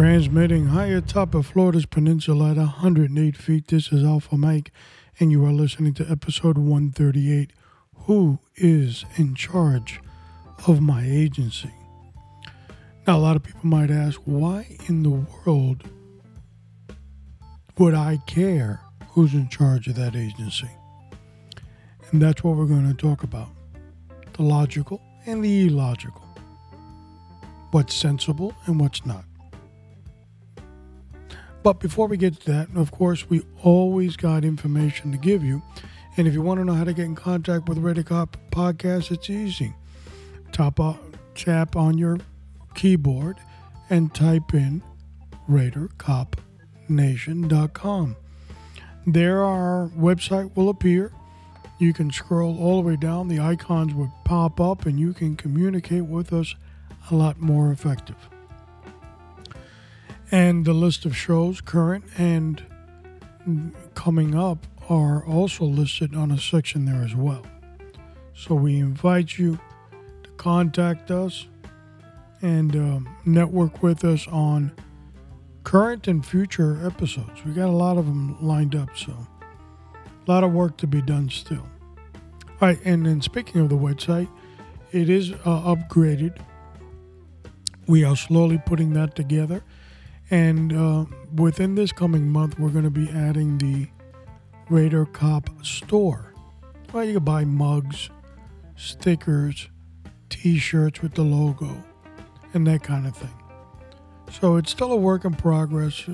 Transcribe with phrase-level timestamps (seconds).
[0.00, 4.72] Transmitting high atop of Florida's peninsula at 108 feet, this is Alpha Mike,
[5.18, 7.52] and you are listening to episode 138
[8.06, 10.00] Who is in charge
[10.66, 11.74] of my agency?
[13.06, 15.84] Now, a lot of people might ask, why in the world
[17.76, 20.70] would I care who's in charge of that agency?
[22.10, 23.50] And that's what we're going to talk about
[24.32, 26.24] the logical and the illogical,
[27.72, 29.26] what's sensible and what's not.
[31.62, 35.62] But before we get to that, of course, we always got information to give you.
[36.16, 39.10] And if you want to know how to get in contact with Raider Cop Podcast,
[39.10, 39.74] it's easy.
[40.52, 41.02] Top up,
[41.34, 42.18] tap on your
[42.74, 43.36] keyboard
[43.90, 44.82] and type in
[45.48, 48.16] RaiderCopNation.com.
[49.06, 51.12] There, our website will appear.
[51.78, 55.36] You can scroll all the way down, the icons would pop up, and you can
[55.36, 56.54] communicate with us
[57.10, 58.16] a lot more effective.
[60.32, 62.62] And the list of shows, current and
[63.94, 67.44] coming up, are also listed on a section there as well.
[68.34, 69.58] So we invite you
[70.22, 71.46] to contact us
[72.42, 74.72] and um, network with us on
[75.64, 77.44] current and future episodes.
[77.44, 81.02] We got a lot of them lined up, so a lot of work to be
[81.02, 81.66] done still.
[82.60, 84.28] All right, and then speaking of the website,
[84.92, 86.38] it is uh, upgraded.
[87.86, 89.62] We are slowly putting that together
[90.30, 91.04] and uh,
[91.34, 93.88] within this coming month, we're going to be adding the
[94.68, 96.32] Raider Cop store.
[96.92, 98.10] Well, you can buy mugs,
[98.76, 99.68] stickers,
[100.28, 101.82] t shirts with the logo,
[102.54, 103.34] and that kind of thing.
[104.30, 106.04] So it's still a work in progress.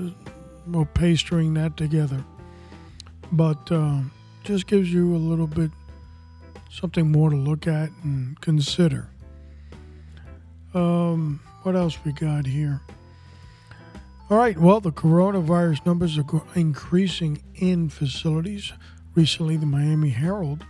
[0.65, 2.23] We're pastering that together.
[3.31, 3.99] But uh,
[4.43, 5.71] just gives you a little bit
[6.71, 9.09] something more to look at and consider.
[10.73, 12.81] Um, what else we got here?
[14.29, 18.73] All right, well, the coronavirus numbers are increasing in facilities.
[19.15, 20.65] Recently, the Miami Herald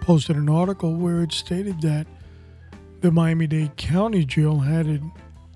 [0.00, 2.06] posted an article where it stated that
[3.00, 5.02] the Miami Dade County Jail had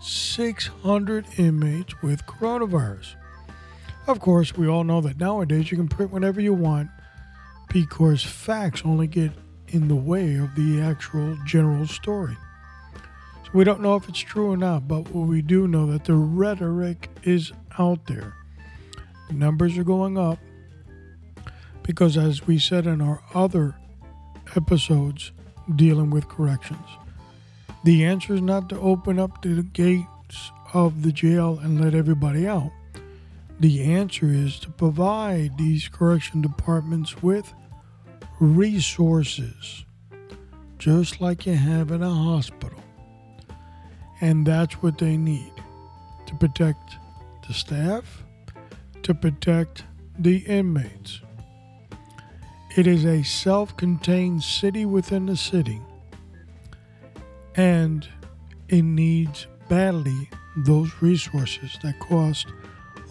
[0.00, 3.14] 600 inmates with coronavirus.
[4.08, 6.90] Of course, we all know that nowadays you can print whatever you want
[7.68, 9.30] because facts only get
[9.68, 12.36] in the way of the actual general story.
[13.54, 16.14] We don't know if it's true or not, but what we do know that the
[16.14, 18.34] rhetoric is out there.
[19.28, 20.38] The numbers are going up
[21.82, 23.74] because, as we said in our other
[24.54, 25.32] episodes
[25.76, 26.86] dealing with corrections,
[27.84, 32.46] the answer is not to open up the gates of the jail and let everybody
[32.46, 32.72] out.
[33.60, 37.52] The answer is to provide these correction departments with
[38.40, 39.84] resources,
[40.78, 42.82] just like you have in a hospital.
[44.20, 45.52] And that's what they need
[46.26, 46.96] to protect
[47.46, 48.24] the staff,
[49.02, 49.84] to protect
[50.18, 51.20] the inmates.
[52.76, 55.80] It is a self contained city within the city,
[57.54, 58.06] and
[58.68, 62.46] it needs badly those resources that cost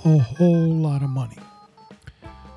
[0.05, 1.37] a whole lot of money.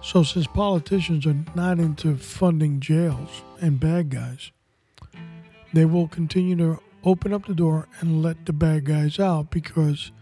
[0.02, 4.50] So, since politicians are not into funding jails and bad guys,
[5.72, 10.12] they will continue to open up the door and let the bad guys out because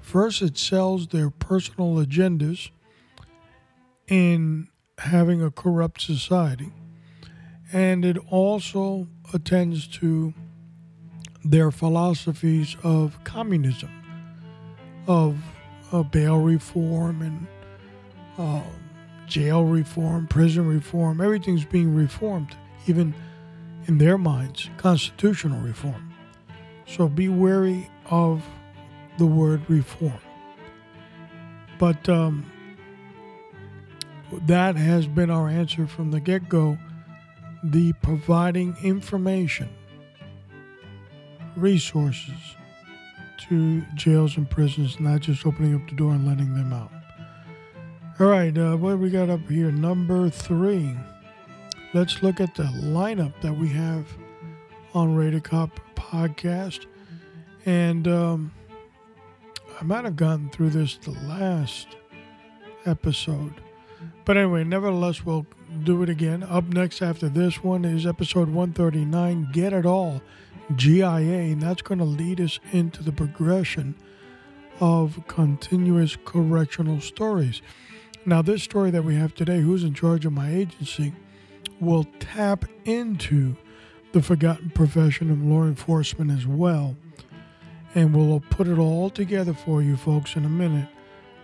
[0.00, 2.70] first it sells their personal agendas
[4.08, 4.68] in
[4.98, 6.72] having a corrupt society.
[7.72, 10.34] And it also attends to
[11.44, 13.90] their philosophies of communism
[15.06, 15.38] of
[15.92, 17.46] uh, bail reform and
[18.36, 18.62] uh,
[19.26, 21.20] jail reform prison reform.
[21.20, 22.56] Everything's being reformed.
[22.86, 23.14] Even
[23.86, 26.14] in their minds, constitutional reform.
[26.86, 28.44] So be wary of
[29.18, 30.18] the word reform.
[31.78, 32.50] But um,
[34.46, 36.78] that has been our answer from the get go.
[37.62, 39.68] The providing information,
[41.56, 42.56] resources
[43.48, 46.90] to jails and prisons, not just opening up the door and letting them out.
[48.18, 49.70] All right, uh, what we got up here?
[49.70, 50.96] Number three.
[51.92, 54.06] Let's look at the lineup that we have
[54.94, 56.86] on Raider Cop podcast.
[57.66, 58.52] And um,
[59.80, 61.88] I might have gone through this the last
[62.86, 63.54] episode.
[64.24, 65.46] But anyway, nevertheless, we'll
[65.82, 66.44] do it again.
[66.44, 70.22] Up next after this one is episode 139 Get It All,
[70.76, 71.10] GIA.
[71.10, 73.96] And that's going to lead us into the progression
[74.78, 77.62] of continuous correctional stories.
[78.24, 81.14] Now, this story that we have today, Who's in Charge of My Agency,
[81.80, 83.56] will tap into
[84.12, 86.96] the forgotten profession of law enforcement as well.
[87.94, 90.88] And we'll put it all together for you folks in a minute.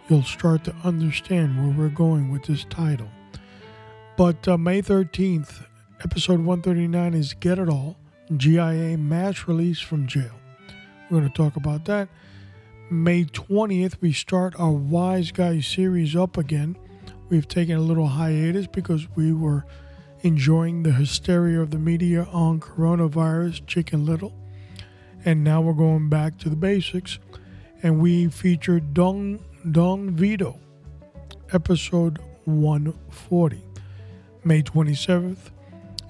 [0.09, 3.09] You'll start to understand where we're going with this title.
[4.17, 5.67] But uh, May 13th,
[6.05, 7.97] episode 139 is Get It All
[8.35, 10.33] GIA mass release from jail.
[11.11, 12.09] We're going to talk about that.
[12.91, 16.77] May 20th, we start our Wise Guy series up again.
[17.29, 19.65] We've taken a little hiatus because we were
[20.27, 24.35] enjoying the hysteria of the media on coronavirus, Chicken Little.
[25.25, 27.21] And now we're going back to the basics.
[27.85, 29.39] And we feature Don,
[29.71, 30.59] Don Vito,
[31.53, 33.63] episode 140.
[34.43, 35.51] May 27th,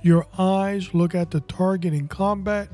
[0.01, 2.71] Your Eyes Look at the Target in Combat.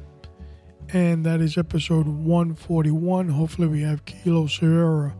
[0.90, 3.28] And that is episode 141.
[3.30, 5.16] Hopefully, we have Kilo Sierra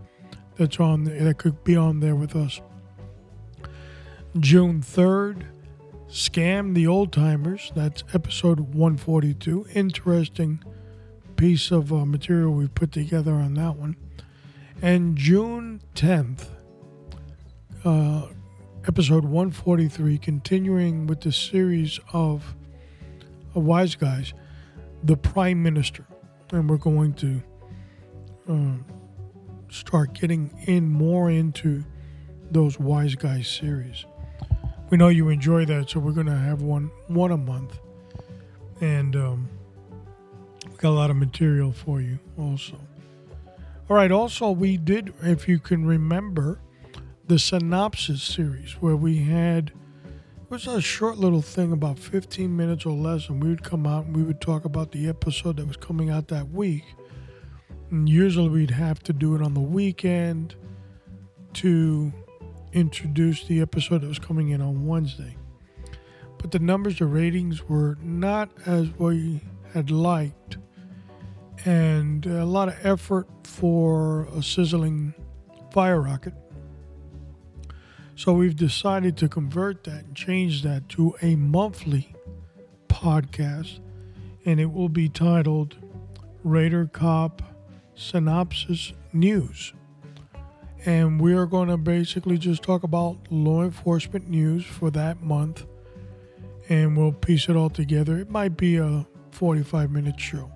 [0.56, 2.60] that's on that could be on there with us.
[4.38, 5.46] June 3rd,
[6.12, 7.72] Scam the Old Timers.
[7.74, 9.68] That's episode 142.
[9.72, 10.62] Interesting
[11.36, 13.96] piece of uh, material we put together on that one.
[14.82, 16.48] And June 10th,
[17.86, 18.26] uh,
[18.86, 22.56] episode 143, continuing with the series of,
[23.54, 24.34] of Wise Guys,
[25.02, 26.04] the Prime Minister.
[26.50, 27.42] And we're going to
[28.50, 28.94] uh,
[29.70, 31.84] start getting in more into
[32.50, 34.04] those Wise Guys series
[34.92, 37.78] we know you enjoy that, so we're gonna have one one a month,
[38.82, 39.48] and um,
[40.70, 42.76] we got a lot of material for you also.
[43.88, 44.12] All right.
[44.12, 46.60] Also, we did, if you can remember,
[47.26, 52.84] the synopsis series where we had it was a short little thing about 15 minutes
[52.84, 55.66] or less, and we would come out and we would talk about the episode that
[55.66, 56.84] was coming out that week.
[57.90, 60.54] And usually we'd have to do it on the weekend
[61.54, 62.12] to
[62.72, 65.36] introduced the episode that was coming in on Wednesday.
[66.38, 69.40] But the numbers, the ratings were not as we
[69.72, 70.58] had liked,
[71.64, 75.14] and a lot of effort for a sizzling
[75.70, 76.34] fire rocket.
[78.16, 82.14] So we've decided to convert that and change that to a monthly
[82.88, 83.80] podcast,
[84.44, 85.76] and it will be titled
[86.44, 87.42] Raider Cop
[87.94, 89.72] Synopsis News
[90.84, 95.64] and we are going to basically just talk about law enforcement news for that month
[96.68, 98.18] and we'll piece it all together.
[98.18, 100.50] It might be a 45 minute show.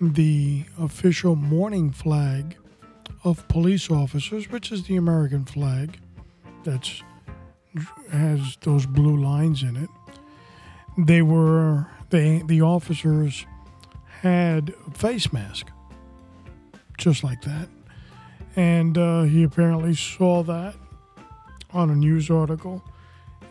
[0.00, 2.56] the official mourning flag
[3.24, 5.98] of police officers, which is the American flag
[6.64, 6.90] that
[8.10, 9.90] has those blue lines in it.
[10.98, 13.46] They were they the officers
[14.20, 15.70] had face mask,
[16.98, 17.68] just like that,
[18.56, 20.74] And uh, he apparently saw that
[21.72, 22.82] on a news article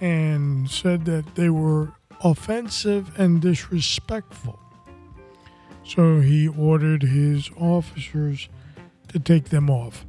[0.02, 4.60] and said that they were offensive and disrespectful.
[5.84, 8.50] So he ordered his officers
[9.10, 10.06] to take them off.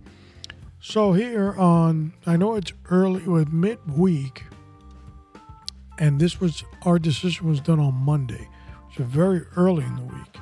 [0.80, 4.44] So here on, I know it's early, it was midweek,
[5.98, 8.48] and this was our decision was done on Monday,
[8.96, 10.38] so very early in the week.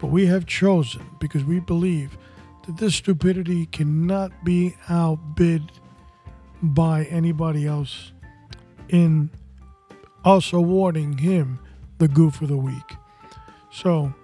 [0.00, 2.16] But we have chosen because we believe
[2.66, 5.70] that this stupidity cannot be outbid
[6.62, 8.13] by anybody else
[8.88, 9.30] in
[10.24, 11.58] us awarding him
[11.98, 12.96] the goof of the week.
[13.70, 14.14] So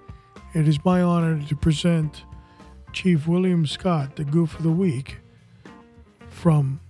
[0.54, 2.24] it is my honor to present
[2.92, 5.18] Chief William Scott, the goof of the week
[6.28, 6.80] from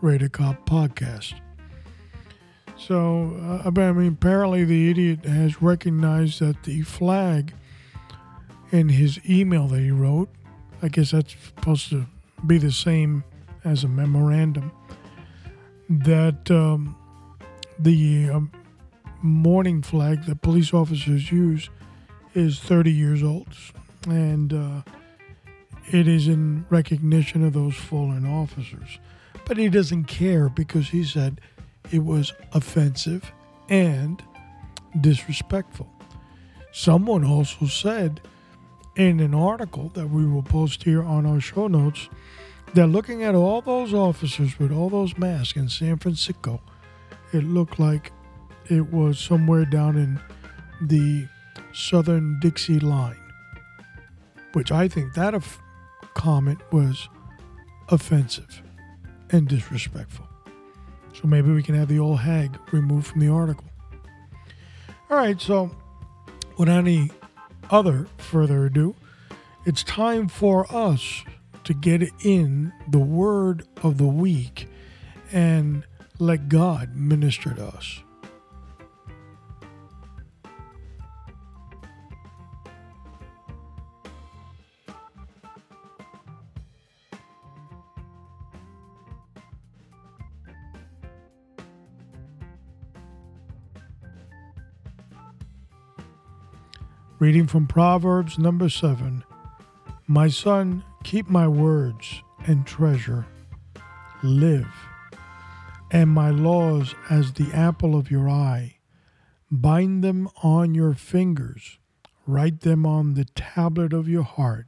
[0.00, 1.34] Radar Cop Podcast.
[2.76, 7.52] So, uh, I mean, apparently the idiot has recognized that the flag
[8.70, 10.28] in his email that he wrote,
[10.82, 12.06] I guess that's supposed to
[12.46, 13.24] be the same
[13.64, 14.70] as a memorandum,
[15.88, 16.96] that um,
[17.78, 18.52] the um,
[19.22, 21.70] mourning flag that police officers use
[22.34, 23.48] is 30 years old.
[24.08, 24.82] And uh,
[25.90, 28.98] it is in recognition of those fallen officers.
[29.44, 31.40] But he doesn't care because he said
[31.90, 33.32] it was offensive
[33.68, 34.22] and
[35.00, 35.88] disrespectful.
[36.72, 38.20] Someone also said
[38.96, 42.08] in an article that we will post here on our show notes
[42.74, 46.60] that looking at all those officers with all those masks in San Francisco,
[47.32, 48.12] it looked like
[48.66, 50.20] it was somewhere down in
[50.86, 51.26] the
[51.72, 53.18] southern Dixie line,
[54.52, 55.34] which I think that
[56.14, 57.08] comment was
[57.88, 58.62] offensive
[59.30, 60.26] and disrespectful.
[61.14, 63.64] So maybe we can have the old hag removed from the article.
[65.10, 65.70] All right, so
[66.58, 67.10] without any
[67.70, 68.94] other further ado,
[69.64, 71.24] it's time for us
[71.64, 74.68] to get in the word of the week
[75.32, 75.84] and
[76.18, 78.00] let God minister to us.
[97.20, 99.24] Reading from Proverbs number 7
[100.06, 103.26] My son, keep my words and treasure,
[104.22, 104.68] live,
[105.90, 108.76] and my laws as the apple of your eye.
[109.50, 111.78] Bind them on your fingers,
[112.26, 114.66] write them on the tablet of your heart.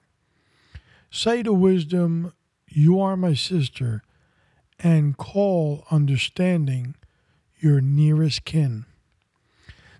[1.10, 2.32] Say to wisdom,
[2.66, 4.02] You are my sister,
[4.78, 6.94] and call understanding
[7.58, 8.86] your nearest kin,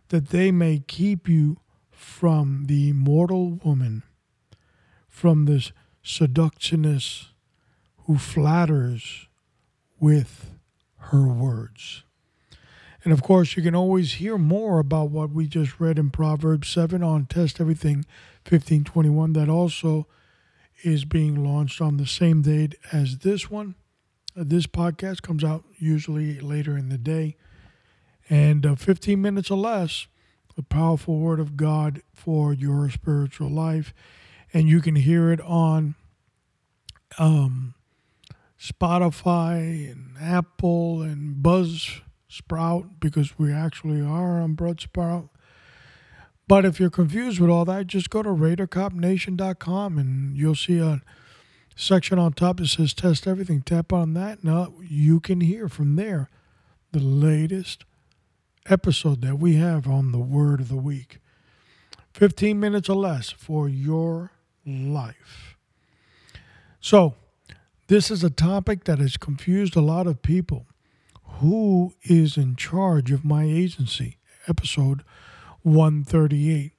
[0.09, 1.59] that they may keep you
[1.91, 4.03] from the mortal woman,
[5.09, 5.73] from this
[6.03, 7.27] seductionist
[8.07, 9.29] who flatters
[9.99, 10.60] with
[11.09, 12.05] her words.
[13.03, 16.69] And of course, you can always hear more about what we just read in Proverbs
[16.69, 18.05] 7 on Test Everything
[18.45, 19.33] 1521.
[19.33, 20.07] That also
[20.83, 23.75] is being launched on the same date as this one.
[24.39, 27.37] Uh, this podcast comes out usually later in the day.
[28.29, 30.07] And uh, 15 minutes or less
[30.57, 33.95] the powerful word of God for your spiritual life.
[34.53, 35.95] And you can hear it on
[37.19, 37.75] um,
[38.61, 45.31] Spotify and Apple and Buzzsprout because we actually are on Buzzsprout.
[46.47, 51.01] But if you're confused with all that, just go to radarcopnation.com and you'll see a
[51.75, 53.63] section on top that says test everything.
[53.63, 54.45] Tap on that.
[54.45, 56.29] Now you can hear from there
[56.93, 57.85] the latest
[58.67, 61.19] episode that we have on the Word of the Week.
[62.13, 64.33] 15 minutes or less for your
[64.67, 65.57] life.
[66.81, 67.15] So,
[67.91, 70.65] this is a topic that has confused a lot of people.
[71.41, 74.19] Who is in charge of my agency?
[74.47, 75.03] Episode
[75.63, 76.71] 138.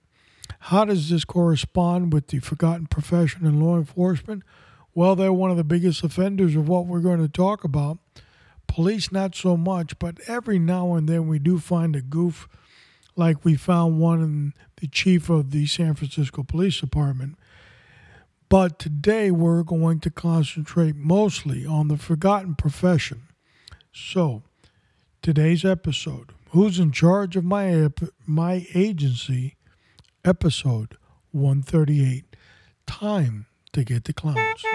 [0.59, 4.43] How does this correspond with the forgotten profession in law enforcement?
[4.95, 7.97] Well, they're one of the biggest offenders of what we're going to talk about.
[8.67, 12.47] Police, not so much, but every now and then we do find a goof,
[13.17, 17.35] like we found one in the chief of the San Francisco Police Department.
[18.51, 23.29] But today we're going to concentrate mostly on the forgotten profession.
[23.93, 24.43] So,
[25.21, 27.87] today's episode Who's in Charge of My,
[28.25, 29.55] my Agency?
[30.25, 30.97] Episode
[31.31, 32.25] 138
[32.85, 34.65] Time to Get the Clowns.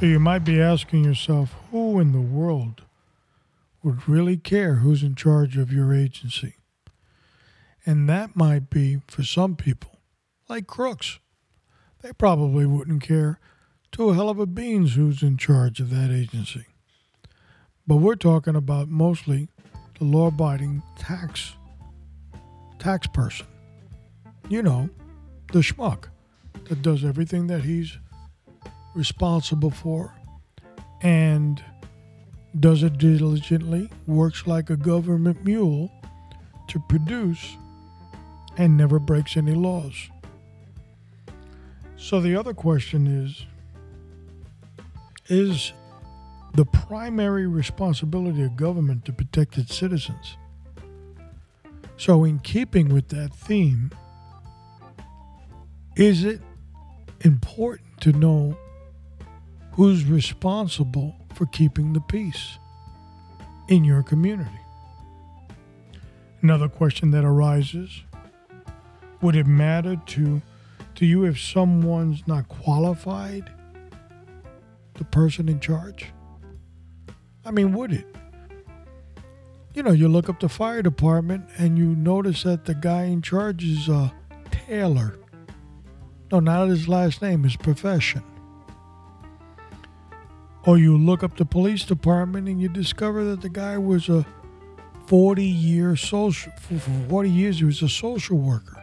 [0.00, 2.84] So you might be asking yourself, who in the world
[3.82, 6.56] would really care who's in charge of your agency?
[7.84, 9.98] And that might be, for some people,
[10.48, 11.18] like crooks.
[12.00, 13.40] They probably wouldn't care
[13.92, 16.64] to a hell of a beans who's in charge of that agency.
[17.86, 19.48] But we're talking about mostly
[19.98, 21.52] the law abiding tax
[22.78, 23.46] tax person.
[24.48, 24.88] You know,
[25.52, 26.04] the schmuck
[26.70, 27.98] that does everything that he's
[28.94, 30.14] responsible for
[31.02, 31.62] and
[32.58, 35.90] does it diligently, works like a government mule
[36.68, 37.56] to produce
[38.56, 39.94] and never breaks any laws.
[41.96, 43.46] So the other question is
[45.28, 45.72] is
[46.54, 50.36] the primary responsibility of government to protect its citizens.
[51.96, 53.92] So, in keeping with that theme,
[55.96, 56.40] is it
[57.20, 58.56] important to know
[59.72, 62.58] who's responsible for keeping the peace
[63.68, 64.50] in your community?
[66.42, 68.02] Another question that arises
[69.20, 70.40] would it matter to,
[70.94, 73.52] to you if someone's not qualified,
[74.94, 76.06] the person in charge?
[77.44, 78.06] I mean, would it?
[79.74, 83.22] You know, you look up the fire department and you notice that the guy in
[83.22, 84.10] charge is uh,
[84.50, 85.18] Taylor.
[86.32, 88.22] No, not his last name, his profession.
[90.66, 94.26] Or you look up the police department and you discover that the guy was a
[95.06, 98.76] 40 year social, for 40 years he was a social worker.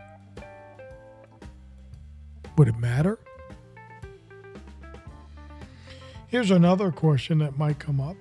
[2.58, 3.20] Would it matter?
[6.28, 8.18] Here's another question that might come up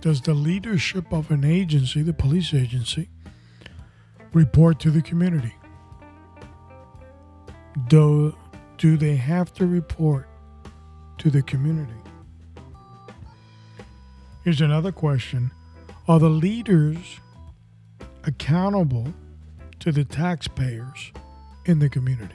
[0.00, 3.10] Does the leadership of an agency, the police agency,
[4.32, 5.54] report to the community?
[7.88, 8.34] Do,
[8.78, 10.28] do they have to report
[11.18, 11.99] to the community?
[14.50, 15.52] Here's another question
[16.08, 17.20] Are the leaders
[18.24, 19.14] accountable
[19.78, 21.12] to the taxpayers
[21.66, 22.34] in the community?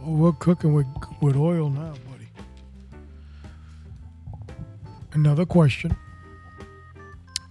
[0.00, 0.86] We're cooking with,
[1.20, 2.28] with oil now, buddy.
[5.14, 5.96] Another question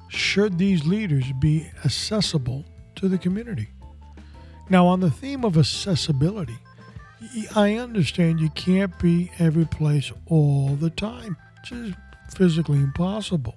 [0.07, 2.63] Should these leaders be accessible
[2.95, 3.67] to the community?
[4.69, 6.59] Now, on the theme of accessibility,
[7.57, 11.35] I understand you can't be every place all the time.
[11.61, 11.95] Just
[12.33, 13.55] physically impossible.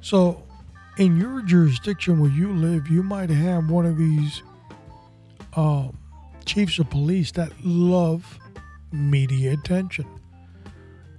[0.00, 0.42] So,
[0.98, 4.42] in your jurisdiction where you live, you might have one of these
[5.54, 5.96] um,
[6.44, 8.38] chiefs of police that love
[8.90, 10.06] media attention.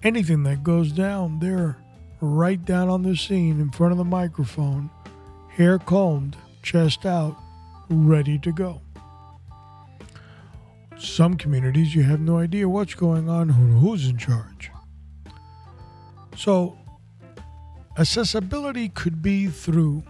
[0.03, 1.77] Anything that goes down, they're
[2.19, 4.89] right down on the scene in front of the microphone,
[5.49, 7.37] hair combed, chest out,
[7.89, 8.81] ready to go.
[10.97, 14.72] Some communities, you have no idea what's going on, who's in charge.
[16.35, 16.77] So,
[17.97, 20.03] accessibility could be through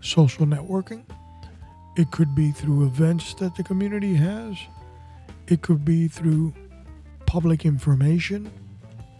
[0.00, 1.04] social networking
[1.98, 4.56] it could be through events that the community has.
[5.48, 6.54] It could be through
[7.26, 8.52] public information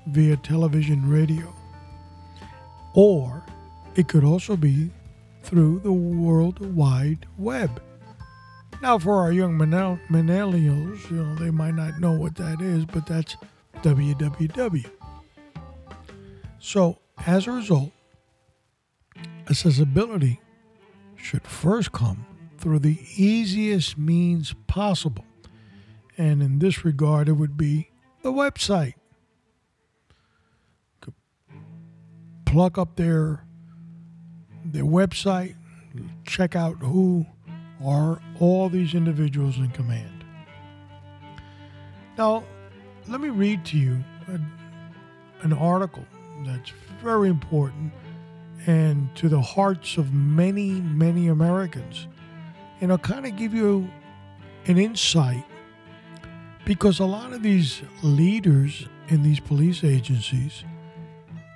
[0.07, 1.53] via television, radio.
[2.95, 3.45] Or
[3.97, 4.93] it could also be
[5.43, 7.83] through the World Wide Web.
[8.81, 13.07] Now, for our young millennials, you know, they might not know what that is, but
[13.07, 13.37] that's
[13.83, 14.98] www.
[16.69, 17.93] So, as a result,
[19.49, 20.39] accessibility
[21.17, 22.27] should first come
[22.59, 25.25] through the easiest means possible.
[26.19, 27.89] And in this regard, it would be
[28.21, 28.93] the website.
[32.45, 33.47] Pluck up their
[34.63, 35.55] their website,
[36.27, 37.25] check out who
[37.83, 40.23] are all these individuals in command.
[42.19, 42.45] Now,
[43.07, 44.39] let me read to you a,
[45.41, 46.05] an article
[46.47, 46.73] that's
[47.03, 47.93] very important
[48.67, 52.09] and to the hearts of many, many Americans.
[52.81, 53.89] And I'll kind of give you
[54.67, 55.45] an insight
[56.65, 60.65] because a lot of these leaders in these police agencies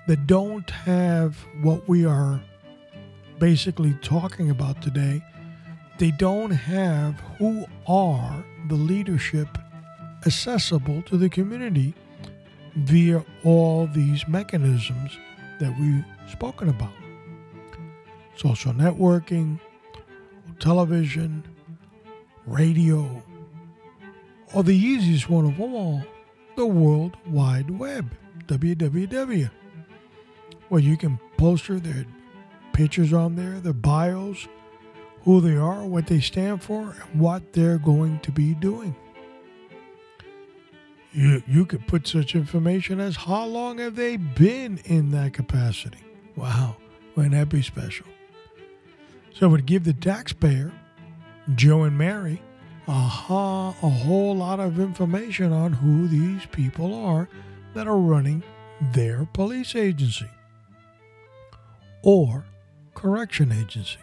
[0.06, 2.40] that don't have what we are
[3.38, 5.22] basically talking about today,
[5.98, 9.58] they don't have who are the leadership
[10.26, 11.94] accessible to the community
[12.74, 15.18] via all these mechanisms
[15.60, 16.92] that we've spoken about
[18.36, 19.60] social networking,
[20.58, 21.44] television,
[22.46, 23.22] radio,
[24.54, 26.02] or the easiest one of all,
[26.56, 28.10] the World Wide Web,
[28.46, 29.50] www.
[30.68, 32.06] Where you can post their
[32.72, 34.48] pictures on there, their bios,
[35.22, 38.96] who they are, what they stand for, and what they're going to be doing.
[41.12, 45.98] You, you could put such information as how long have they been in that capacity.
[46.36, 46.76] Wow,
[47.14, 48.06] wouldn't that be special?
[49.34, 50.72] So it would give the taxpayer,
[51.54, 52.40] Joe and Mary,
[52.88, 57.28] aha, a whole lot of information on who these people are
[57.74, 58.42] that are running
[58.92, 60.28] their police agency
[62.02, 62.44] or
[62.94, 63.98] correction agency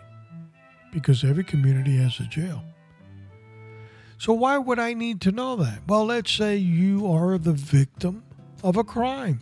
[0.93, 2.63] because every community has a jail.
[4.19, 5.79] So, why would I need to know that?
[5.88, 8.23] Well, let's say you are the victim
[8.63, 9.39] of a crime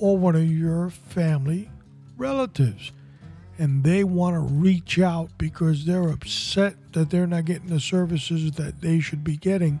[0.00, 1.70] or one of your family
[2.16, 2.92] relatives
[3.58, 8.52] and they want to reach out because they're upset that they're not getting the services
[8.52, 9.80] that they should be getting,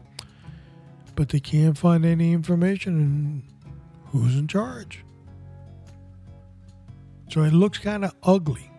[1.14, 3.42] but they can't find any information and
[4.06, 5.04] who's in charge.
[7.30, 8.70] So it looks kind of ugly,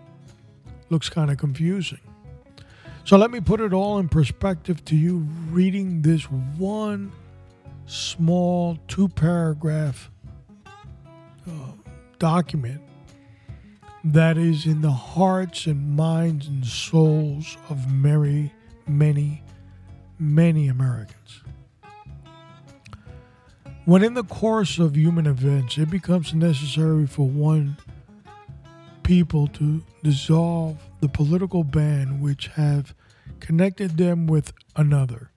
[0.89, 1.99] looks kind of confusing.
[3.09, 7.11] So let me put it all in perspective to you reading this one
[7.87, 10.11] small two paragraph
[10.67, 11.71] uh,
[12.19, 12.81] document
[14.03, 18.53] that is in the hearts and minds and souls of many,
[18.87, 19.41] many,
[20.19, 21.41] many Americans.
[23.85, 27.75] When in the course of human events it becomes necessary for one
[29.01, 32.93] people to dissolve the political band which have
[33.39, 35.31] connected them with another,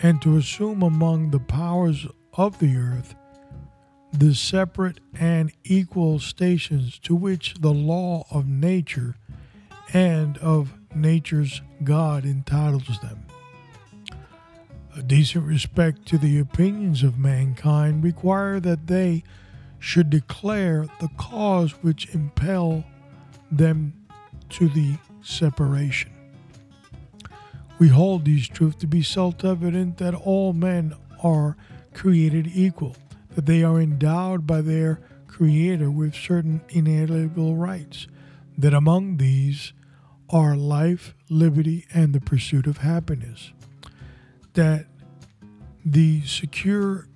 [0.00, 3.14] and to assume among the powers of the earth
[4.12, 9.16] the separate and equal stations to which the law of nature
[9.92, 13.26] and of nature's God entitles them.
[14.96, 19.24] A decent respect to the opinions of mankind require that they
[19.80, 22.84] should declare the cause which impel
[23.50, 23.92] them
[24.50, 26.12] to the separation.
[27.78, 31.56] We hold these truths to be self evident that all men are
[31.92, 32.96] created equal
[33.34, 38.06] that they are endowed by their Creator with certain inalienable rights,
[38.56, 39.72] that among these
[40.30, 43.52] are life, liberty, and the pursuit of happiness.
[44.52, 44.86] That
[45.84, 47.08] the secure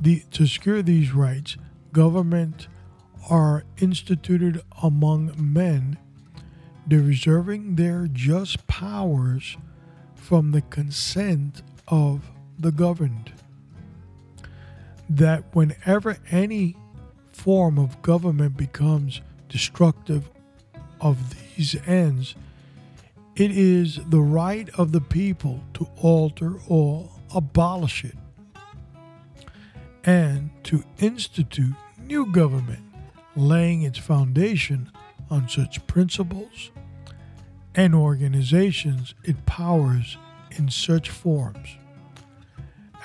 [0.00, 1.56] the to secure these rights,
[1.92, 2.68] government
[3.28, 5.98] are instituted among men,
[6.88, 9.56] reserving their just powers
[10.14, 13.32] from the consent of the governed.
[15.08, 16.76] That whenever any
[17.32, 20.30] form of government becomes destructive
[21.00, 22.34] of these ends,
[23.36, 28.16] it is the right of the people to alter or abolish it
[30.04, 32.82] and to institute new government,
[33.36, 34.90] laying its foundation
[35.30, 36.70] on such principles
[37.74, 40.16] and organizations it powers
[40.52, 41.76] in such forms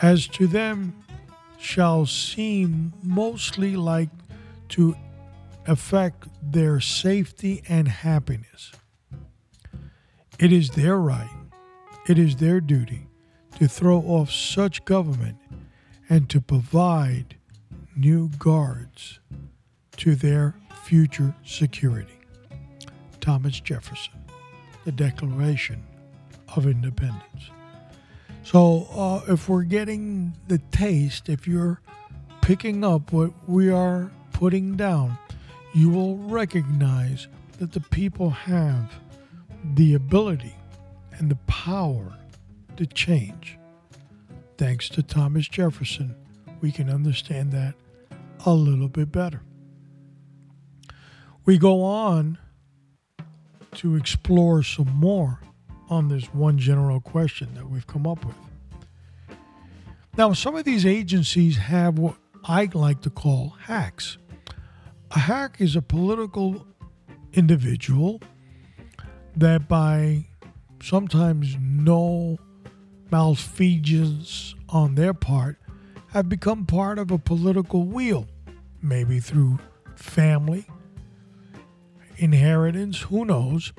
[0.01, 0.93] as to them
[1.57, 4.09] shall seem mostly like
[4.69, 4.95] to
[5.67, 8.71] affect their safety and happiness.
[10.38, 11.29] It is their right,
[12.07, 13.07] it is their duty
[13.57, 15.38] to throw off such government
[16.09, 17.38] and to provide
[17.95, 19.19] new guards
[19.97, 22.14] to their future security.
[23.25, 24.13] Thomas Jefferson,
[24.83, 25.83] the Declaration
[26.55, 27.49] of Independence.
[28.43, 31.81] So, uh, if we're getting the taste, if you're
[32.41, 35.17] picking up what we are putting down,
[35.73, 38.93] you will recognize that the people have
[39.73, 40.55] the ability
[41.13, 42.15] and the power
[42.77, 43.57] to change.
[44.59, 46.13] Thanks to Thomas Jefferson,
[46.61, 47.73] we can understand that
[48.45, 49.41] a little bit better.
[51.43, 52.38] We go on
[53.75, 55.41] to explore some more
[55.89, 58.35] on this one general question that we've come up with.
[60.17, 64.17] Now, some of these agencies have what I like to call hacks.
[65.11, 66.65] A hack is a political
[67.33, 68.21] individual
[69.35, 70.25] that, by
[70.81, 72.38] sometimes no
[73.11, 75.57] malfeasance on their part,
[76.09, 78.27] have become part of a political wheel,
[78.81, 79.59] maybe through
[79.95, 80.65] family,
[82.17, 83.73] inheritance, who knows,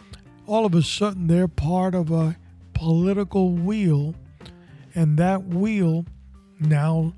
[0.46, 2.36] all of a sudden they're part of a
[2.74, 4.14] political wheel,
[4.94, 6.04] and that wheel
[6.60, 7.14] now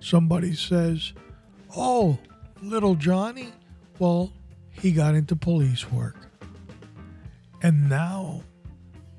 [0.00, 1.12] somebody says,
[1.76, 2.18] Oh,
[2.62, 3.48] little Johnny,
[3.98, 4.32] well,
[4.70, 6.16] he got into police work.
[7.62, 8.42] And now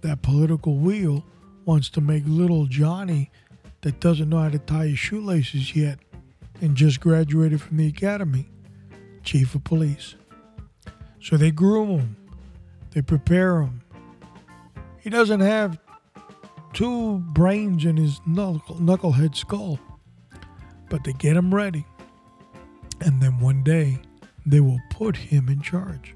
[0.01, 1.23] that political wheel
[1.65, 3.29] wants to make little Johnny
[3.81, 5.99] that doesn't know how to tie his shoelaces yet
[6.59, 8.49] and just graduated from the academy,
[9.23, 10.15] chief of police.
[11.21, 12.15] So they groom him,
[12.91, 13.81] they prepare him.
[14.99, 15.79] He doesn't have
[16.73, 19.79] two brains in his knuckle, knucklehead skull,
[20.89, 21.85] but they get him ready.
[23.01, 23.99] And then one day,
[24.45, 26.15] they will put him in charge.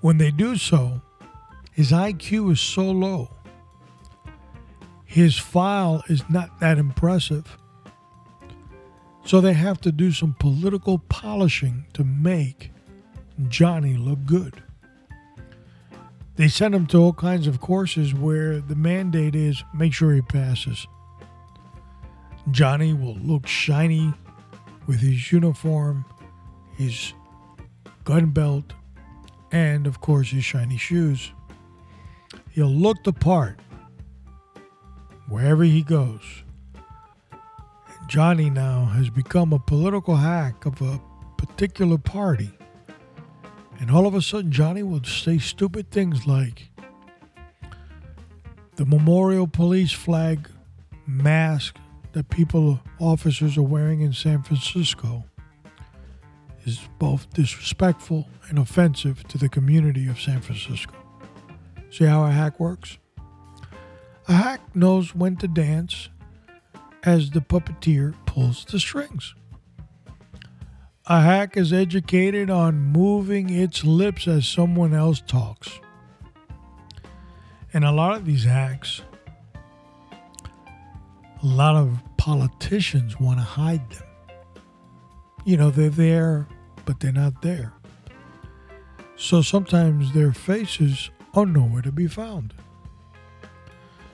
[0.00, 1.02] When they do so,
[1.72, 3.30] his IQ is so low,
[5.04, 7.58] his file is not that impressive.
[9.24, 12.70] So they have to do some political polishing to make
[13.48, 14.62] Johnny look good.
[16.36, 20.22] They send him to all kinds of courses where the mandate is make sure he
[20.22, 20.86] passes.
[22.50, 24.12] Johnny will look shiny
[24.86, 26.04] with his uniform,
[26.76, 27.12] his
[28.04, 28.72] gun belt,
[29.50, 31.32] and of course his shiny shoes.
[32.52, 33.58] He'll look the part
[35.28, 36.22] wherever he goes.
[38.08, 41.00] Johnny now has become a political hack of a
[41.36, 42.50] particular party.
[43.78, 46.70] And all of a sudden, Johnny would say stupid things like
[48.76, 50.48] the memorial police flag
[51.06, 51.76] mask
[52.12, 55.24] that people, officers, are wearing in San Francisco
[56.64, 60.94] is both disrespectful and offensive to the community of San Francisco.
[61.90, 62.98] See how a hack works?
[64.28, 66.08] A hack knows when to dance
[67.04, 69.34] as the puppeteer pulls the strings.
[71.08, 75.78] A hack is educated on moving its lips as someone else talks.
[77.72, 79.02] And a lot of these hacks,
[80.02, 84.08] a lot of politicians want to hide them.
[85.44, 86.48] You know, they're there,
[86.86, 87.72] but they're not there.
[89.14, 92.52] So sometimes their faces are nowhere to be found.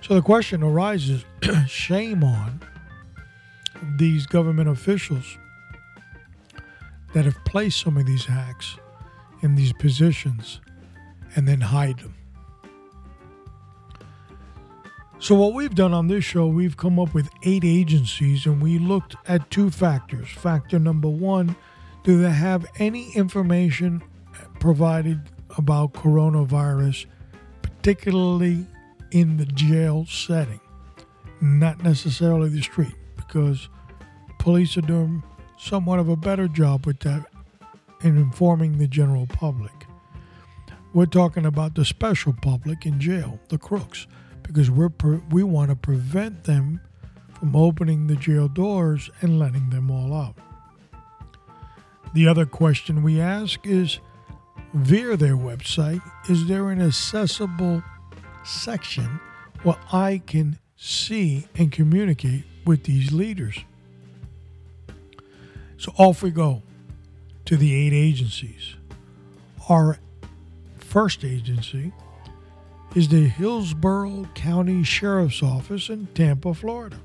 [0.03, 1.25] So the question arises
[1.67, 2.61] shame on
[3.97, 5.39] these government officials
[7.13, 8.77] that have placed some of these hacks
[9.43, 10.61] in these positions
[11.35, 12.15] and then hide them.
[15.19, 18.79] So, what we've done on this show, we've come up with eight agencies and we
[18.79, 20.29] looked at two factors.
[20.29, 21.55] Factor number one
[22.03, 24.03] do they have any information
[24.59, 25.21] provided
[25.57, 27.07] about coronavirus,
[27.63, 28.67] particularly
[29.13, 30.61] in the jail setting,
[31.41, 33.69] not necessarily the street, because
[34.39, 35.23] police are doing
[35.63, 37.25] somewhat of a better job with that
[38.03, 39.87] in informing the general public.
[40.93, 44.07] We're talking about the special public in jail, the crooks,
[44.43, 46.81] because we're pre- we want to prevent them
[47.39, 50.35] from opening the jail doors and letting them all out.
[52.13, 54.01] The other question we ask is
[54.75, 57.83] via their website, is there an accessible
[58.45, 59.21] section
[59.63, 63.65] where I can see and communicate with these leaders?
[65.83, 66.63] So off we go
[67.45, 68.77] to the eight agencies.
[69.69, 69.99] Our
[70.79, 71.93] first agency
[72.95, 77.01] is the Hillsborough County Sheriff's Office in Tampa, Florida.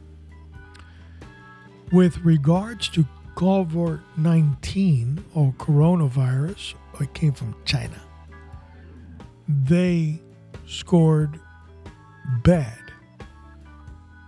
[1.91, 7.99] With regards to COVID 19 or coronavirus, it came from China,
[9.47, 10.21] they
[10.67, 11.39] scored
[12.43, 12.86] bad.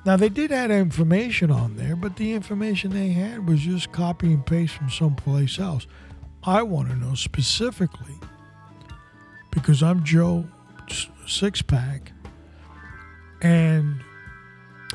[0.05, 4.33] Now, they did add information on there, but the information they had was just copy
[4.33, 5.87] and paste from someplace else.
[6.43, 8.15] I want to know specifically
[9.51, 10.45] because I'm Joe
[10.87, 12.07] Sixpack
[13.41, 14.01] and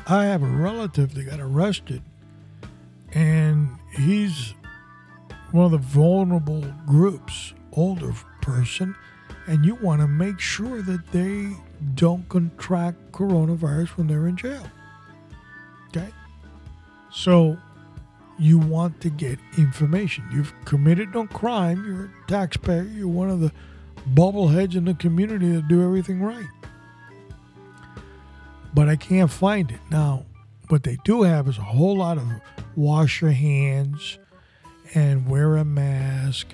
[0.07, 2.01] I have a relative that got arrested
[3.13, 4.55] and he's
[5.51, 8.95] one of the vulnerable groups, older person,
[9.47, 11.55] and you want to make sure that they
[11.93, 14.65] don't contract coronavirus when they're in jail.
[15.95, 16.09] Okay?
[17.11, 17.57] So
[18.37, 20.25] you want to get information.
[20.31, 23.51] You've committed no crime, you're a taxpayer, you're one of the
[24.13, 26.47] bobbleheads in the community that do everything right.
[28.73, 29.79] But I can't find it.
[29.89, 30.25] Now,
[30.67, 32.25] what they do have is a whole lot of
[32.75, 34.19] wash your hands
[34.93, 36.47] and wear a mask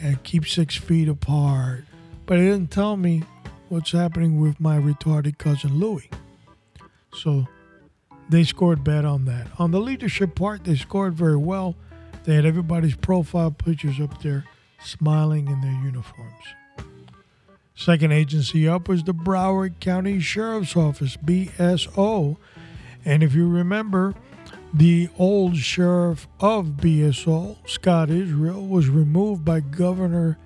[0.00, 1.84] and keep six feet apart.
[2.26, 3.22] But it didn't tell me
[3.68, 6.10] what's happening with my retarded cousin Louie.
[7.14, 7.46] So
[8.28, 9.48] they scored bad on that.
[9.58, 11.76] On the leadership part, they scored very well.
[12.24, 14.44] They had everybody's profile pictures up there
[14.80, 16.44] smiling in their uniforms.
[17.74, 22.36] Second agency up was the Broward County Sheriff's Office, BSO.
[23.04, 24.14] And if you remember,
[24.72, 30.38] the old sheriff of BSO, Scott Israel, was removed by Governor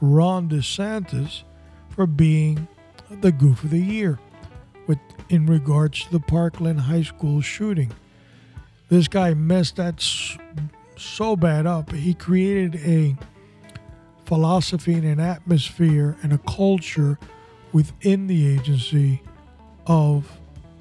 [0.00, 1.42] Ron DeSantis
[1.90, 2.66] for being
[3.10, 4.18] the goof of the year
[5.28, 7.92] in regards to the Parkland High School shooting.
[8.88, 10.02] This guy messed that
[10.96, 11.92] so bad up.
[11.92, 13.16] He created a
[14.24, 17.18] philosophy and an atmosphere and a culture
[17.72, 19.22] within the agency
[19.86, 20.30] of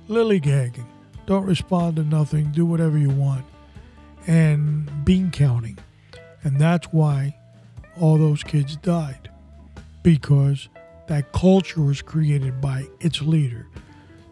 [0.07, 0.85] lillygagging.
[1.25, 3.45] Don't respond to nothing, do whatever you want,
[4.25, 5.77] and bean counting.
[6.43, 7.37] And that's why
[7.99, 9.29] all those kids died
[10.03, 10.69] because
[11.07, 13.67] that culture was created by its leader.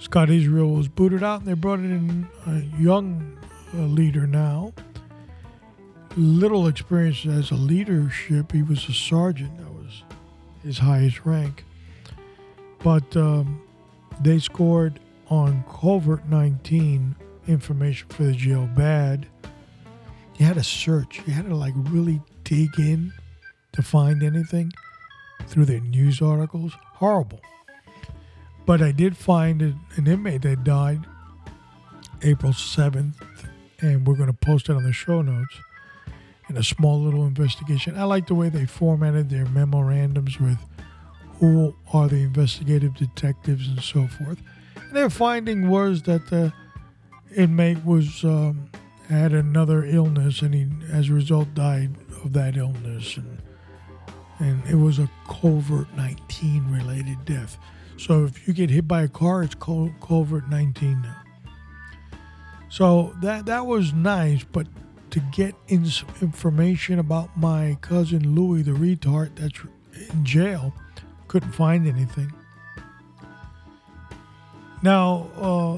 [0.06, 3.40] Scott Israel was booted out, and they brought in a young
[3.74, 4.72] uh, leader now.
[6.16, 8.52] Little experience as a leadership.
[8.52, 9.58] He was a sergeant.
[9.58, 10.04] That was
[10.64, 11.66] his highest rank.
[12.84, 13.64] But um,
[14.22, 17.16] they scored on COVID-19
[17.48, 19.26] information for the jail bad.
[20.38, 21.24] You had to search.
[21.26, 23.12] You had to like really dig in
[23.72, 24.72] to find anything
[25.48, 26.74] through their news articles.
[26.94, 27.42] Horrible.
[28.66, 31.06] But I did find an inmate that died
[32.24, 33.14] April 7th,
[33.80, 35.56] and we're going to post it on the show notes
[36.50, 37.98] in a small little investigation.
[37.98, 40.58] I like the way they formatted their memorandums with
[41.40, 44.42] who are the investigative detectives and so forth.
[44.76, 46.54] And their finding was that the
[47.36, 48.70] inmate was um,
[49.10, 51.92] had another illness, and he, as a result, died
[52.24, 53.42] of that illness, and
[54.38, 57.58] and it was a COVID-19 related death.
[57.98, 61.22] So if you get hit by a car, it's COVID-19 now.
[62.70, 64.68] So that that was nice, but
[65.12, 65.86] to get in
[66.22, 69.62] information about my cousin Louis the retard that's
[70.12, 70.74] in jail,
[71.30, 72.34] couldn't find anything.
[74.84, 75.78] Now uh,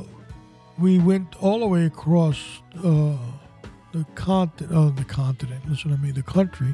[0.80, 3.16] we went all the way across uh,
[3.92, 5.70] the continent, uh, the continent.
[5.70, 6.74] Listen to me, the country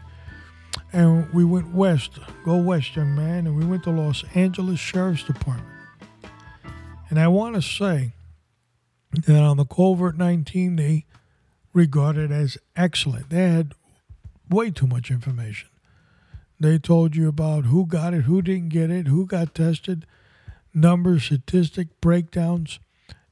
[0.93, 2.19] and we went west.
[2.45, 3.47] Go west, young man.
[3.47, 5.67] And we went to Los Angeles Sheriff's Department.
[7.10, 8.13] And I want to say
[9.25, 11.06] that on the COVID-19, they
[11.73, 13.29] regarded as excellent.
[13.29, 13.73] They had
[14.49, 15.69] way too much information.
[16.60, 20.06] They told you about who got it, who didn't get it, who got tested,
[20.73, 22.79] numbers, statistic breakdowns.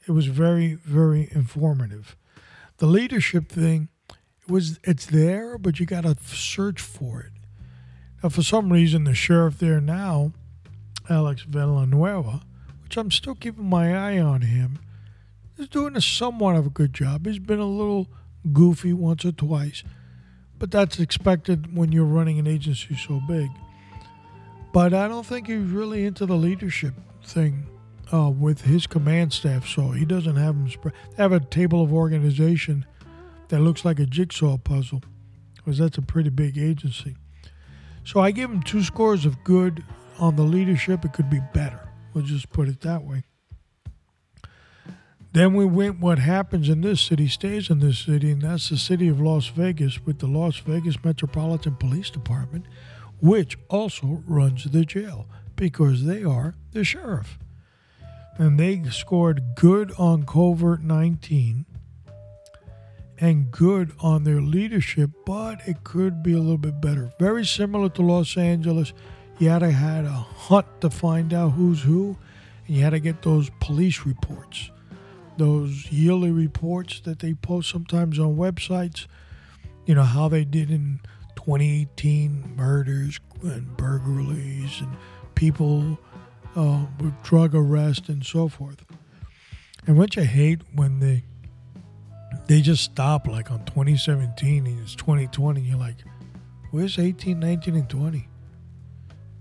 [0.07, 2.15] It was very, very informative.
[2.77, 3.89] The leadership thing
[4.47, 7.31] was it's there, but you got to search for it.
[8.23, 10.33] Now, for some reason, the sheriff there now,
[11.09, 12.41] Alex Villanueva,
[12.83, 14.79] which I'm still keeping my eye on him,
[15.57, 17.25] is doing a somewhat of a good job.
[17.25, 18.07] He's been a little
[18.53, 19.83] goofy once or twice,
[20.59, 23.49] but that's expected when you're running an agency so big.
[24.73, 27.65] But I don't think he's really into the leadership thing
[28.13, 30.69] uh, with his command staff, so he doesn't have them.
[30.69, 30.93] Spread.
[31.15, 32.85] They have a table of organization
[33.49, 35.01] that looks like a jigsaw puzzle,
[35.55, 37.15] because that's a pretty big agency.
[38.03, 39.83] So I give him two scores of good
[40.19, 41.05] on the leadership.
[41.05, 41.89] It could be better.
[42.13, 43.23] We'll just put it that way.
[45.33, 48.77] Then we went what happens in this city stays in this city, and that's the
[48.77, 52.65] city of Las Vegas with the Las Vegas Metropolitan Police Department,
[53.21, 57.39] which also runs the jail because they are the sheriff.
[58.37, 61.65] And they scored good on COVID-19
[63.21, 67.13] and good on their leadership, but it could be a little bit better.
[67.19, 68.93] Very similar to Los Angeles.
[69.37, 72.17] You had to had a hunt to find out who's who,
[72.65, 74.71] and you had to get those police reports,
[75.37, 79.05] those yearly reports that they post sometimes on websites.
[79.85, 80.99] You know how they did in
[81.35, 84.95] 2018 murders and burglaries and
[85.35, 85.99] people
[86.55, 88.83] uh, with drug arrest and so forth.
[89.85, 91.23] And what you hate when they
[92.47, 95.61] they just stop like on 2017 and it's 2020.
[95.61, 95.97] You're like,
[96.71, 98.27] where's 18, 19, and 20?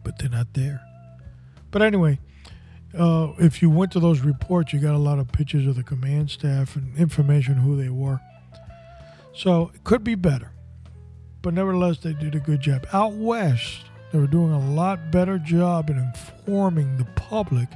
[0.03, 0.81] But they're not there.
[1.71, 2.19] But anyway,
[2.99, 5.83] uh, if you went to those reports, you got a lot of pictures of the
[5.83, 8.21] command staff and information who they were.
[9.35, 10.53] So it could be better.
[11.43, 12.87] But nevertheless, they did a good job.
[12.93, 13.83] Out west,
[14.13, 17.69] they were doing a lot better job in informing the public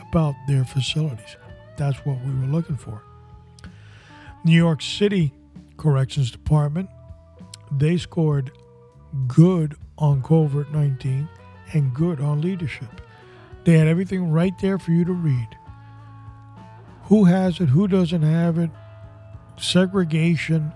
[0.00, 1.36] about their facilities.
[1.76, 3.02] That's what we were looking for.
[4.44, 5.32] New York City
[5.78, 6.90] Corrections Department,
[7.72, 8.52] they scored
[9.26, 11.28] good on COVID-19
[11.72, 13.00] and good on leadership.
[13.64, 15.48] They had everything right there for you to read.
[17.04, 18.70] Who has it, who doesn't have it,
[19.56, 20.72] segregation,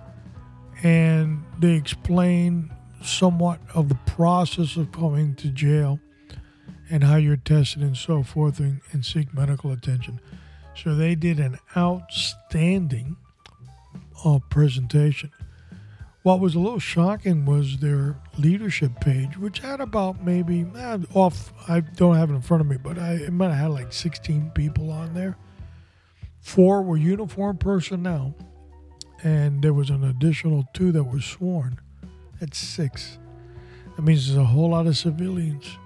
[0.83, 6.01] and they explain somewhat of the process of coming to jail
[6.91, 10.21] and how you're tested and so forth and, and seek medical attention.
[10.75, 13.17] So they did an outstanding
[14.25, 15.31] uh, presentation.
[16.23, 21.53] What was a little shocking was their leadership page, which had about maybe eh, off.
[21.69, 23.93] I don't have it in front of me, but I it might have had like
[23.93, 25.37] 16 people on there.
[26.41, 28.35] Four were uniformed personnel,
[29.23, 31.81] and there was an additional two that were sworn.
[32.41, 33.19] That's six.
[33.97, 35.77] That means there's a whole lot of civilians.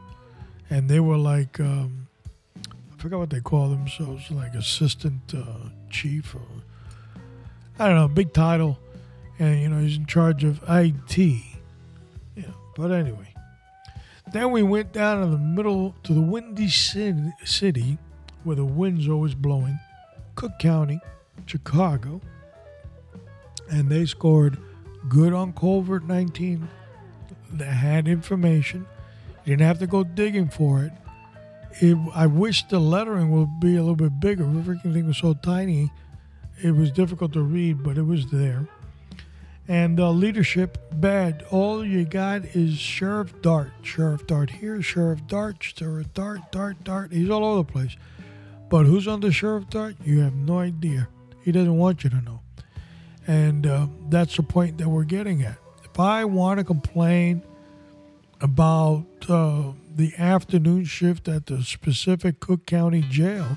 [0.68, 2.08] And they were like, um,
[2.56, 6.42] I forgot what they call themselves, like assistant uh, chief or,
[7.82, 8.78] I don't know, big title.
[9.40, 11.18] And, you know, he's in charge of IT.
[11.18, 12.44] Yeah,
[12.76, 13.34] but anyway.
[14.32, 17.98] Then we went down in the middle to the windy city
[18.44, 19.80] where the wind's always blowing
[20.36, 21.00] Cook County,
[21.46, 22.20] Chicago,
[23.68, 24.58] and they scored
[25.08, 26.68] good on COVID-19.
[27.52, 28.86] They had information.
[29.44, 30.92] You didn't have to go digging for it.
[31.80, 31.98] it.
[32.14, 34.44] I wish the lettering would be a little bit bigger.
[34.44, 35.90] Everything thing was so tiny,
[36.62, 38.66] it was difficult to read, but it was there.
[39.68, 41.44] And uh, leadership, bad.
[41.50, 43.70] All you got is Sheriff Dart.
[43.82, 47.12] Sheriff Dart here, Sheriff Dart, Sheriff Dart, Dart, Dart.
[47.12, 47.96] He's all over the place.
[48.68, 49.96] But who's under Sheriff Dart?
[50.04, 51.08] You have no idea.
[51.44, 52.40] He doesn't want you to know.
[53.26, 55.58] And uh, that's the point that we're getting at.
[55.84, 57.42] If I want to complain
[58.40, 63.56] about uh, the afternoon shift at the specific Cook County jail,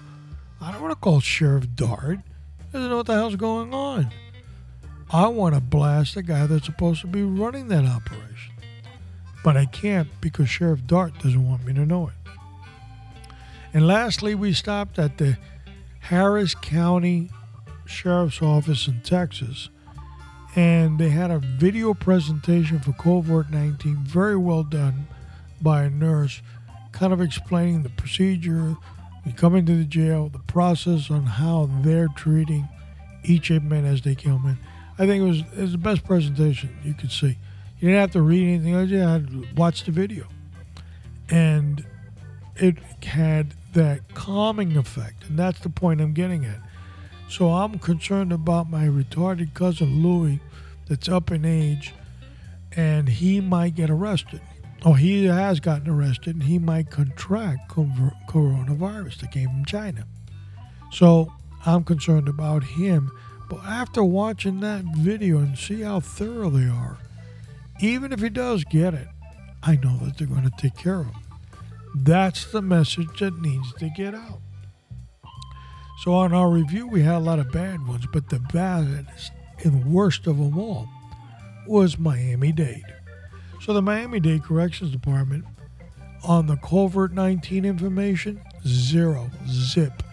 [0.62, 2.20] I don't want to call Sheriff Dart.
[2.76, 4.12] Doesn't know what the hell's going on.
[5.10, 8.54] I want to blast the guy that's supposed to be running that operation.
[9.46, 12.32] But I can't because Sheriff Dart doesn't want me to know it.
[13.74, 15.38] And lastly, we stopped at the
[16.00, 17.30] Harris County
[17.86, 19.70] Sheriff's Office in Texas,
[20.58, 25.08] and they had a video presentation for COVID-19, very well done
[25.62, 26.42] by a nurse,
[26.92, 28.76] kind of explaining the procedure,
[29.34, 32.68] coming into the jail, the process on how they're treating
[33.24, 34.58] each inmate as they come in.
[34.98, 37.38] I think it was, it was the best presentation you could see.
[37.80, 40.28] You didn't have to read anything else, you had to watch the video.
[41.30, 41.84] And
[42.56, 46.60] it had that calming effect, and that's the point I'm getting at.
[47.28, 50.40] So I'm concerned about my retarded cousin Louis
[50.88, 51.94] that's up in age,
[52.72, 54.42] and he might get arrested.
[54.88, 60.06] Oh, he has gotten arrested, and he might contract coronavirus that came from China.
[60.92, 61.34] So
[61.66, 63.12] I'm concerned about him.
[63.50, 67.00] But after watching that video and see how thorough they are,
[67.80, 69.08] even if he does get it,
[69.64, 71.22] I know that they're going to take care of him.
[71.96, 74.40] That's the message that needs to get out.
[76.04, 79.32] So, on our review, we had a lot of bad ones, but the baddest
[79.64, 80.88] and worst of them all
[81.66, 82.84] was Miami Dade.
[83.66, 85.44] So, the Miami Dade Corrections Department
[86.24, 90.04] on the COVID-19 information, zero, zip.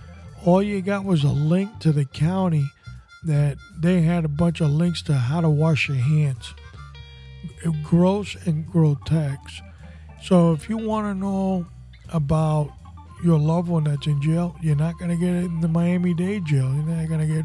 [0.46, 2.64] All you got was a link to the county
[3.24, 6.54] that they had a bunch of links to how to wash your hands.
[7.82, 9.62] Gross and grotesque.
[10.22, 11.66] So if you want to know
[12.10, 12.72] about
[13.22, 16.14] your loved one that's in jail, you're not going to get it in the Miami
[16.14, 16.72] Dade jail.
[16.74, 17.44] You're not going to get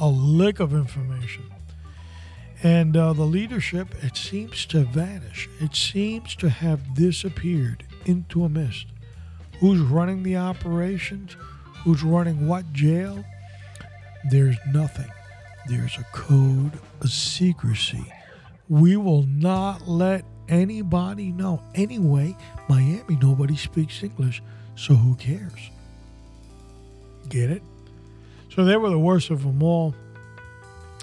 [0.00, 1.44] a lick of information.
[2.62, 5.48] And uh, the leadership, it seems to vanish.
[5.60, 8.86] It seems to have disappeared into a mist.
[9.58, 11.36] Who's running the operations?
[11.84, 13.24] Who's running what jail?
[14.30, 15.10] There's nothing.
[15.66, 18.04] There's a code of secrecy.
[18.68, 21.62] We will not let anybody know.
[21.74, 22.36] Anyway,
[22.68, 24.42] Miami, nobody speaks English,
[24.76, 25.70] so who cares?
[27.28, 27.62] Get it?
[28.54, 29.94] So they were the worst of them all.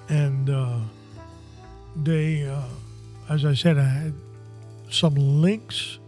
[0.07, 0.80] And uh,
[2.05, 2.63] they, uh,
[3.29, 4.13] as I said, I had
[4.89, 5.99] some links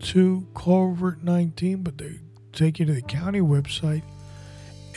[0.00, 2.20] to COVID-19, but they
[2.52, 4.02] take you to the county website.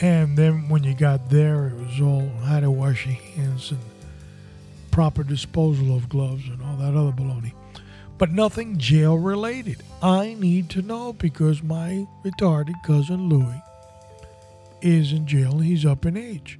[0.00, 3.80] And then when you got there, it was all how to wash your hands and
[4.90, 7.52] proper disposal of gloves and all that other baloney
[8.18, 9.82] but nothing jail related.
[10.02, 13.62] I need to know because my retarded cousin Louis
[14.80, 16.58] is in jail and he's up in age.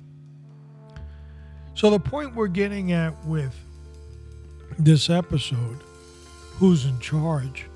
[1.74, 3.54] So, the point we're getting at with
[4.78, 5.78] this episode,
[6.58, 7.66] who's in charge,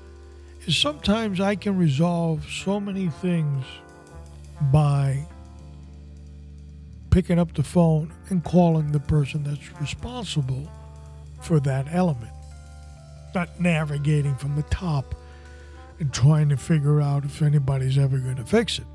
[0.65, 3.65] is sometimes I can resolve so many things
[4.71, 5.25] by
[7.09, 10.69] picking up the phone and calling the person that's responsible
[11.41, 12.31] for that element
[13.33, 15.15] not navigating from the top
[15.99, 18.85] and trying to figure out if anybody's ever going to fix it.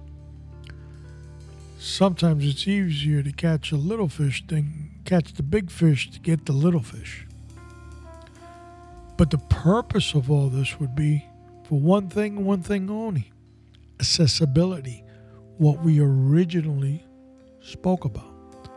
[1.78, 6.46] Sometimes it's easier to catch a little fish than catch the big fish to get
[6.46, 7.26] the little fish.
[9.16, 11.24] But the purpose of all this would be
[11.64, 13.30] for one thing, one thing only
[14.00, 15.04] accessibility,
[15.58, 17.04] what we originally
[17.60, 18.68] spoke about.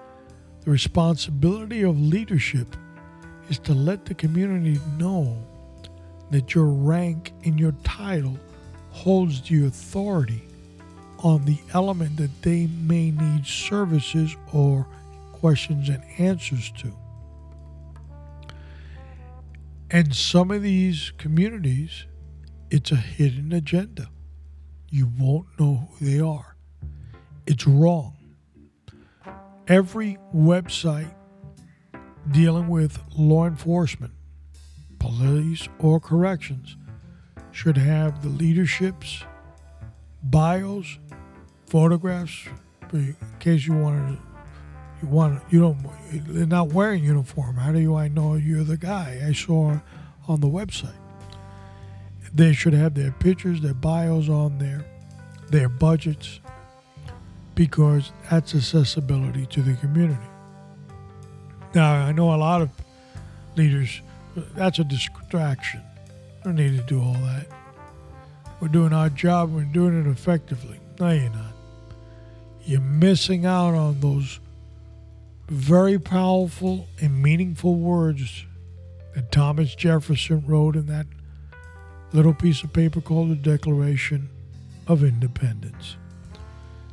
[0.61, 2.75] The responsibility of leadership
[3.49, 5.37] is to let the community know
[6.31, 8.37] that your rank and your title
[8.91, 10.43] holds the authority
[11.19, 14.87] on the element that they may need services or
[15.31, 16.93] questions and answers to.
[19.89, 22.07] And some of these communities,
[22.69, 24.09] it's a hidden agenda.
[24.89, 26.57] You won't know who they are.
[27.45, 28.17] It's wrong.
[29.67, 31.13] Every website
[32.31, 34.13] dealing with law enforcement,
[34.99, 36.75] police, or corrections
[37.51, 39.23] should have the leadership's
[40.23, 40.99] bios,
[41.65, 42.45] photographs,
[42.91, 44.26] in case you wanted to
[45.01, 45.77] you want you don't
[46.11, 47.55] they're not wearing uniform.
[47.55, 49.79] How do you I know you're the guy I saw
[50.27, 50.95] on the website?
[52.33, 54.85] They should have their pictures, their bios on there,
[55.49, 56.39] their budgets,
[57.55, 60.19] because that's accessibility to the community.
[61.73, 62.69] Now I know a lot of
[63.55, 64.01] leaders
[64.55, 65.81] that's a distraction.
[66.43, 67.47] Don't need to do all that.
[68.59, 70.79] We're doing our job, we're doing it effectively.
[70.99, 71.53] No, you're not.
[72.65, 74.39] You're missing out on those
[75.47, 78.45] very powerful and meaningful words
[79.15, 81.07] that Thomas Jefferson wrote in that
[82.11, 84.29] little piece of paper called the Declaration
[84.87, 85.97] of Independence.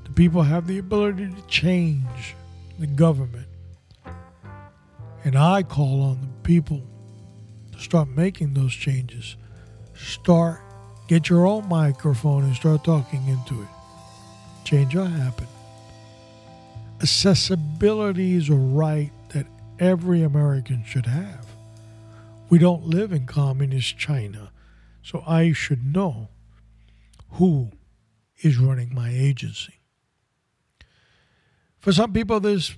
[0.05, 2.35] The people have the ability to change
[2.79, 3.47] the government.
[5.25, 6.83] And I call on the people
[7.73, 9.37] to start making those changes.
[9.95, 10.61] Start,
[11.09, 13.69] get your own microphone and start talking into it.
[14.65, 15.49] Change will happen
[17.05, 19.47] accessibility is a right that
[19.79, 21.47] every American should have.
[22.49, 24.51] We don't live in communist China,
[25.03, 26.29] so I should know
[27.33, 27.73] who
[28.41, 29.75] is running my agency.
[31.79, 32.75] For some people, this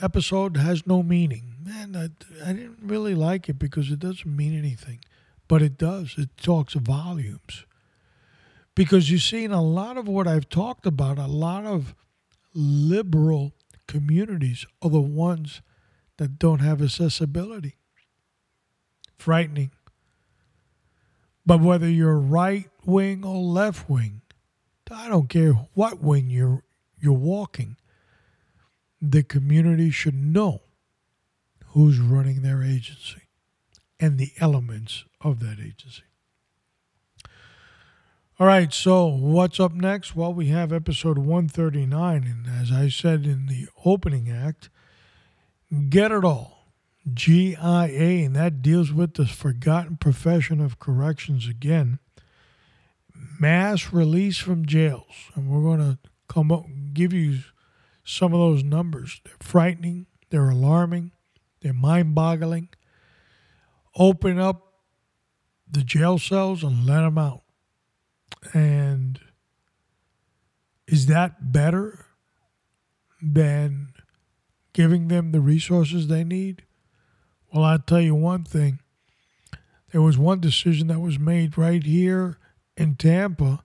[0.00, 1.54] episode has no meaning.
[1.64, 5.00] Man, I, I didn't really like it because it doesn't mean anything,
[5.48, 6.14] but it does.
[6.16, 7.64] It talks volumes.
[8.76, 11.96] Because you see, in a lot of what I've talked about, a lot of
[12.54, 13.52] liberal
[13.86, 15.62] communities are the ones
[16.18, 17.76] that don't have accessibility.
[19.18, 19.70] Frightening.
[21.44, 24.22] But whether you're right wing or left wing,
[24.90, 26.62] I don't care what wing you're
[26.98, 27.76] you're walking.
[29.00, 30.62] The community should know
[31.68, 33.22] who's running their agency
[34.00, 36.05] and the elements of that agency.
[38.38, 40.14] All right, so what's up next?
[40.14, 44.68] Well, we have episode 139, and as I said in the opening act,
[45.88, 46.74] Get It All,
[47.14, 51.98] GIA, and that deals with the forgotten profession of corrections again.
[53.40, 57.38] Mass release from jails, and we're going to come up give you
[58.04, 59.22] some of those numbers.
[59.24, 61.12] They're frightening, they're alarming,
[61.62, 62.68] they're mind boggling.
[63.94, 64.74] Open up
[65.66, 67.44] the jail cells and let them out
[68.54, 69.18] and
[70.86, 72.06] is that better
[73.20, 73.88] than
[74.72, 76.64] giving them the resources they need?
[77.52, 78.80] Well, I'll tell you one thing.
[79.92, 82.38] There was one decision that was made right here
[82.76, 83.64] in Tampa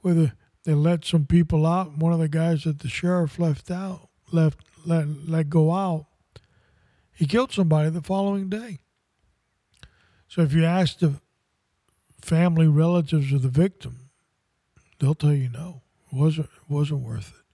[0.00, 0.32] where the,
[0.64, 1.96] they let some people out.
[1.96, 6.06] One of the guys that the sheriff left out, left let, let go out,
[7.12, 8.78] he killed somebody the following day.
[10.28, 11.20] So if you ask the
[12.20, 14.09] family relatives of the victim,
[15.00, 15.82] they'll tell you no.
[16.12, 17.44] It wasn't wasn't worth it.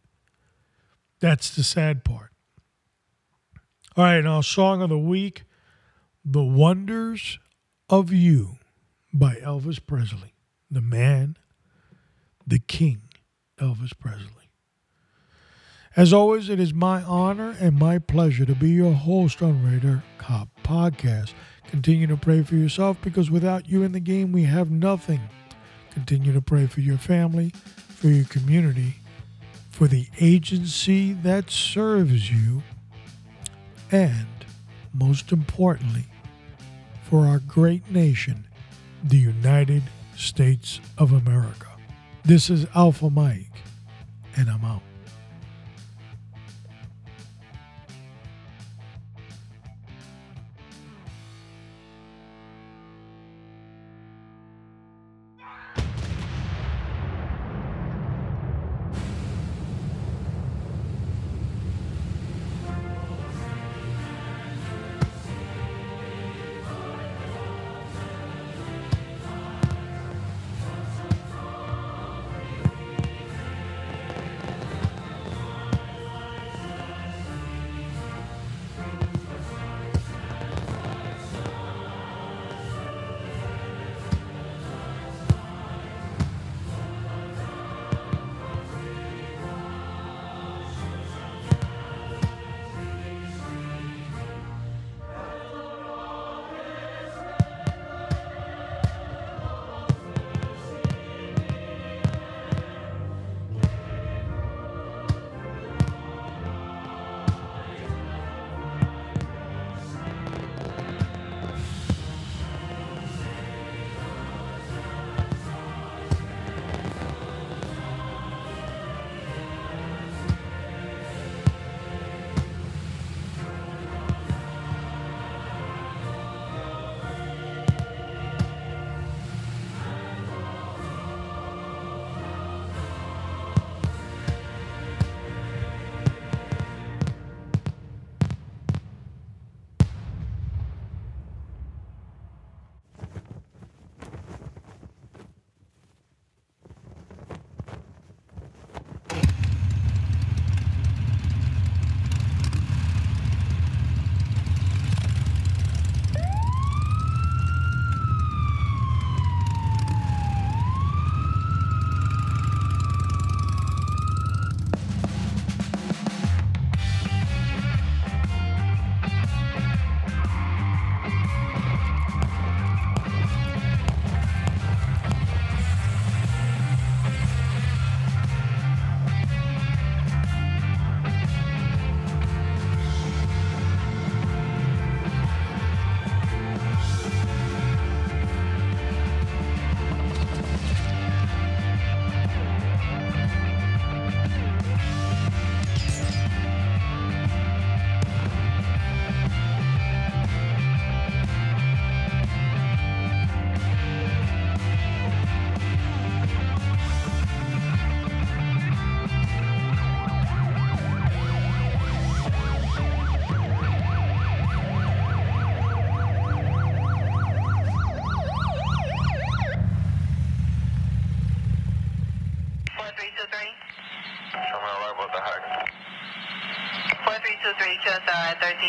[1.20, 2.30] That's the sad part.
[3.96, 5.44] All right, now song of the week,
[6.24, 7.38] "The Wonders
[7.88, 8.58] of You"
[9.14, 10.34] by Elvis Presley,
[10.70, 11.38] the man,
[12.46, 13.02] the king,
[13.58, 14.30] Elvis Presley.
[15.96, 20.02] As always, it is my honor and my pleasure to be your host on Radar
[20.18, 21.32] Cop Podcast.
[21.68, 25.20] Continue to pray for yourself because without you in the game, we have nothing.
[25.96, 27.54] Continue to pray for your family,
[27.88, 28.96] for your community,
[29.70, 32.62] for the agency that serves you,
[33.90, 34.26] and
[34.92, 36.04] most importantly,
[37.08, 38.46] for our great nation,
[39.02, 39.84] the United
[40.14, 41.68] States of America.
[42.26, 43.56] This is Alpha Mike,
[44.36, 44.82] and I'm out.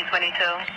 [0.10, 0.77] 2022.